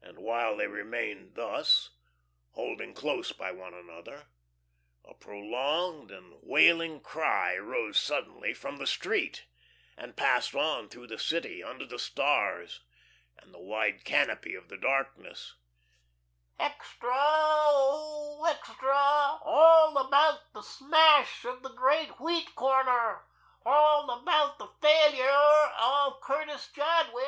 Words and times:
And 0.00 0.20
while 0.26 0.56
they 0.56 0.66
remained 0.66 1.34
thus, 1.34 1.90
holding 2.52 2.94
close 2.94 3.32
by 3.32 3.52
one 3.52 3.74
another, 3.74 4.28
a 5.04 5.12
prolonged 5.12 6.10
and 6.10 6.38
wailing 6.42 7.00
cry 7.02 7.56
rose 7.58 7.98
suddenly 8.00 8.54
from 8.54 8.78
the 8.78 8.86
street, 8.86 9.44
and 9.98 10.16
passed 10.16 10.54
on 10.54 10.88
through 10.88 11.08
the 11.08 11.18
city 11.18 11.62
under 11.62 11.84
the 11.84 11.98
stars 11.98 12.80
and 13.36 13.52
the 13.52 13.60
wide 13.60 14.04
canopy 14.04 14.54
of 14.54 14.68
the 14.70 14.78
darkness. 14.78 15.56
"Extra, 16.58 17.10
oh 17.12 18.46
h 18.48 18.54
h, 18.56 18.60
extra! 18.60 18.96
All 19.42 19.98
about 19.98 20.52
the 20.54 20.62
Smash 20.62 21.44
of 21.44 21.62
the 21.62 21.70
Great 21.74 22.18
Wheat 22.18 22.54
Corner! 22.54 23.24
All 23.64 24.10
about 24.10 24.58
the 24.58 24.68
Failure 24.80 25.70
of 25.78 26.20
Curtis 26.22 26.70
Jadwin!" 26.72 27.24